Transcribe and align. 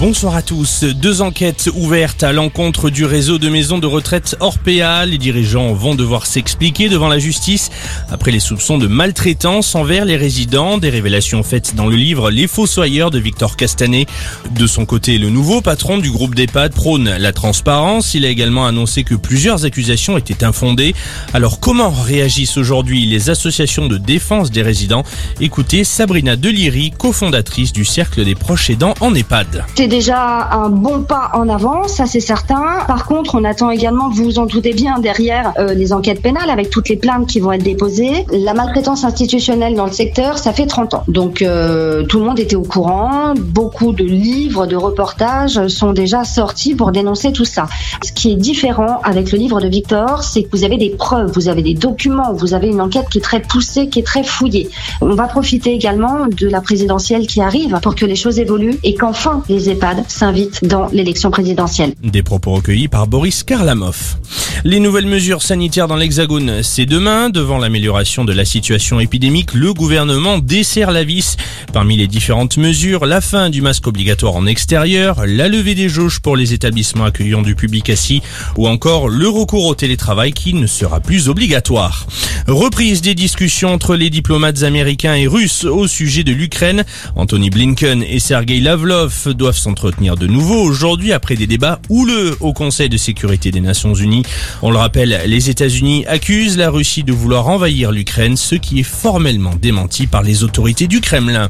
Bonsoir 0.00 0.34
à 0.34 0.40
tous. 0.40 0.84
Deux 0.84 1.20
enquêtes 1.20 1.68
ouvertes 1.74 2.22
à 2.22 2.32
l'encontre 2.32 2.88
du 2.88 3.04
réseau 3.04 3.36
de 3.36 3.50
maisons 3.50 3.76
de 3.76 3.86
retraite 3.86 4.34
Orpea. 4.40 5.04
Les 5.04 5.18
dirigeants 5.18 5.74
vont 5.74 5.94
devoir 5.94 6.24
s'expliquer 6.24 6.88
devant 6.88 7.08
la 7.08 7.18
justice 7.18 7.68
après 8.10 8.30
les 8.30 8.40
soupçons 8.40 8.78
de 8.78 8.86
maltraitance 8.86 9.74
envers 9.74 10.06
les 10.06 10.16
résidents. 10.16 10.78
Des 10.78 10.88
révélations 10.88 11.42
faites 11.42 11.74
dans 11.74 11.86
le 11.86 11.96
livre 11.96 12.30
Les 12.30 12.46
Fossoyeurs 12.46 13.10
de 13.10 13.18
Victor 13.18 13.58
Castanet. 13.58 14.06
De 14.52 14.66
son 14.66 14.86
côté, 14.86 15.18
le 15.18 15.28
nouveau 15.28 15.60
patron 15.60 15.98
du 15.98 16.10
groupe 16.10 16.34
d'EHPAD 16.34 16.72
prône 16.72 17.18
la 17.18 17.32
transparence. 17.34 18.14
Il 18.14 18.24
a 18.24 18.30
également 18.30 18.66
annoncé 18.66 19.04
que 19.04 19.14
plusieurs 19.14 19.66
accusations 19.66 20.16
étaient 20.16 20.44
infondées. 20.44 20.94
Alors 21.34 21.60
comment 21.60 21.90
réagissent 21.90 22.56
aujourd'hui 22.56 23.04
les 23.04 23.28
associations 23.28 23.86
de 23.86 23.98
défense 23.98 24.50
des 24.50 24.62
résidents? 24.62 25.04
Écoutez 25.42 25.84
Sabrina 25.84 26.36
Deliri, 26.36 26.90
cofondatrice 26.90 27.74
du 27.74 27.84
Cercle 27.84 28.24
des 28.24 28.34
proches 28.34 28.70
aidants 28.70 28.94
en 29.00 29.14
EHPAD 29.14 29.66
déjà 29.90 30.48
un 30.52 30.70
bon 30.70 31.02
pas 31.02 31.30
en 31.34 31.48
avant, 31.48 31.88
ça 31.88 32.06
c'est 32.06 32.20
certain. 32.20 32.78
Par 32.86 33.04
contre, 33.04 33.34
on 33.34 33.44
attend 33.44 33.70
également, 33.70 34.08
vous 34.08 34.24
vous 34.24 34.38
en 34.38 34.46
doutez 34.46 34.72
bien, 34.72 35.00
derrière 35.00 35.52
euh, 35.58 35.74
les 35.74 35.92
enquêtes 35.92 36.22
pénales 36.22 36.48
avec 36.48 36.70
toutes 36.70 36.88
les 36.88 36.96
plaintes 36.96 37.26
qui 37.26 37.40
vont 37.40 37.52
être 37.52 37.64
déposées. 37.64 38.24
La 38.30 38.54
maltraitance 38.54 39.04
institutionnelle 39.04 39.74
dans 39.74 39.86
le 39.86 39.92
secteur, 39.92 40.38
ça 40.38 40.52
fait 40.52 40.66
30 40.66 40.94
ans. 40.94 41.04
Donc 41.08 41.42
euh, 41.42 42.04
tout 42.04 42.20
le 42.20 42.24
monde 42.24 42.38
était 42.38 42.56
au 42.56 42.62
courant. 42.62 43.34
Beaucoup 43.36 43.92
de 43.92 44.04
livres, 44.04 44.66
de 44.66 44.76
reportages 44.76 45.66
sont 45.66 45.92
déjà 45.92 46.22
sortis 46.22 46.74
pour 46.74 46.92
dénoncer 46.92 47.32
tout 47.32 47.44
ça. 47.44 47.66
Ce 48.02 48.12
qui 48.12 48.32
est 48.32 48.36
différent 48.36 49.00
avec 49.02 49.32
le 49.32 49.38
livre 49.38 49.60
de 49.60 49.68
Victor, 49.68 50.22
c'est 50.22 50.44
que 50.44 50.56
vous 50.56 50.64
avez 50.64 50.76
des 50.76 50.90
preuves, 50.90 51.32
vous 51.32 51.48
avez 51.48 51.62
des 51.62 51.74
documents, 51.74 52.32
vous 52.32 52.54
avez 52.54 52.68
une 52.68 52.80
enquête 52.80 53.08
qui 53.10 53.18
est 53.18 53.22
très 53.22 53.40
poussée, 53.40 53.88
qui 53.88 53.98
est 53.98 54.06
très 54.06 54.22
fouillée. 54.22 54.70
On 55.00 55.14
va 55.14 55.26
profiter 55.26 55.72
également 55.72 56.28
de 56.28 56.48
la 56.48 56.60
présidentielle 56.60 57.26
qui 57.26 57.42
arrive 57.42 57.76
pour 57.82 57.96
que 57.96 58.06
les 58.06 58.16
choses 58.16 58.38
évoluent 58.38 58.78
et 58.84 58.94
qu'enfin 58.94 59.42
les 59.48 59.68
s'invite 60.08 60.64
dans 60.64 60.88
l'élection 60.88 61.30
présidentielle. 61.30 61.94
Des 62.02 62.22
propos 62.22 62.52
recueillis 62.52 62.88
par 62.88 63.06
Boris 63.06 63.42
Karlamov. 63.42 64.16
Les 64.64 64.78
nouvelles 64.78 65.06
mesures 65.06 65.42
sanitaires 65.42 65.88
dans 65.88 65.96
l'Hexagone, 65.96 66.62
c'est 66.62 66.84
demain. 66.84 67.30
Devant 67.30 67.58
l'amélioration 67.58 68.24
de 68.24 68.32
la 68.32 68.44
situation 68.44 69.00
épidémique, 69.00 69.54
le 69.54 69.72
gouvernement 69.72 70.38
dessert 70.38 70.90
la 70.90 71.02
vis. 71.02 71.36
Parmi 71.72 71.96
les 71.96 72.06
différentes 72.06 72.56
mesures, 72.58 73.06
la 73.06 73.20
fin 73.20 73.48
du 73.48 73.62
masque 73.62 73.86
obligatoire 73.86 74.34
en 74.34 74.46
extérieur, 74.46 75.24
la 75.26 75.48
levée 75.48 75.74
des 75.74 75.88
jauges 75.88 76.20
pour 76.20 76.36
les 76.36 76.52
établissements 76.52 77.04
accueillant 77.04 77.42
du 77.42 77.54
public 77.54 77.88
assis, 77.88 78.22
ou 78.58 78.68
encore 78.68 79.08
le 79.08 79.28
recours 79.28 79.66
au 79.66 79.74
télétravail 79.74 80.32
qui 80.32 80.52
ne 80.52 80.66
sera 80.66 81.00
plus 81.00 81.28
obligatoire. 81.28 82.06
Reprise 82.46 83.00
des 83.00 83.14
discussions 83.14 83.72
entre 83.72 83.96
les 83.96 84.10
diplomates 84.10 84.62
américains 84.62 85.14
et 85.14 85.26
russes 85.26 85.64
au 85.64 85.86
sujet 85.86 86.24
de 86.24 86.32
l'Ukraine. 86.32 86.84
Anthony 87.16 87.48
Blinken 87.50 88.02
et 88.02 88.18
Sergei 88.18 88.60
Lavlov 88.60 89.28
doivent 89.34 89.56
de 89.72 90.26
nouveau 90.26 90.60
aujourd'hui 90.62 91.12
après 91.12 91.36
des 91.36 91.46
débats 91.46 91.80
houleux 91.88 92.36
au 92.40 92.52
Conseil 92.52 92.88
de 92.88 92.96
sécurité 92.96 93.50
des 93.50 93.60
Nations 93.60 93.94
Unies. 93.94 94.24
On 94.62 94.70
le 94.70 94.78
rappelle, 94.78 95.22
les 95.26 95.50
États-Unis 95.50 96.04
accusent 96.06 96.56
la 96.56 96.70
Russie 96.70 97.04
de 97.04 97.12
vouloir 97.12 97.48
envahir 97.48 97.92
l'Ukraine, 97.92 98.36
ce 98.36 98.56
qui 98.56 98.80
est 98.80 98.84
formellement 98.84 99.54
démenti 99.60 100.06
par 100.06 100.22
les 100.22 100.42
autorités 100.42 100.86
du 100.86 101.00
Kremlin. 101.00 101.48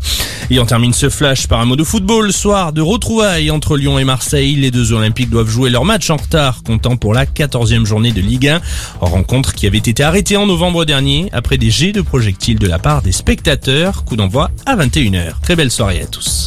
Et 0.51 0.59
on 0.59 0.67
termine 0.67 0.93
ce 0.93 1.09
flash 1.09 1.47
par 1.47 1.61
un 1.61 1.65
mot 1.65 1.77
de 1.77 1.85
football. 1.85 2.33
Soir 2.33 2.73
de 2.73 2.83
retrouvailles 2.83 3.51
entre 3.51 3.77
Lyon 3.77 3.99
et 3.99 4.05
Marseille. 4.05 4.55
Les 4.57 4.71
deux 4.71 4.93
Olympiques 4.93 5.31
doivent 5.31 5.49
jouer 5.49 5.71
leur 5.71 5.85
match 5.85 6.11
en 6.11 6.17
retard, 6.17 6.63
comptant 6.63 6.97
pour 6.97 7.15
la 7.15 7.25
14e 7.25 7.85
journée 7.85 8.13
de 8.13 8.21
Ligue 8.21 8.49
1. 8.49 8.61
Rencontre 9.01 9.55
qui 9.55 9.67
avait 9.67 9.79
été 9.79 10.03
arrêtée 10.03 10.37
en 10.37 10.47
novembre 10.47 10.85
dernier 10.85 11.29
après 11.33 11.57
des 11.57 11.71
jets 11.71 11.93
de 11.93 12.03
projectiles 12.03 12.59
de 12.59 12.67
la 12.67 12.79
part 12.79 13.03
des 13.03 13.13
spectateurs. 13.13 14.05
Coup 14.05 14.17
d'envoi 14.17 14.51
à 14.67 14.77
21h. 14.77 15.41
Très 15.43 15.57
belle 15.57 15.71
soirée 15.71 16.03
à 16.03 16.07
tous. 16.07 16.39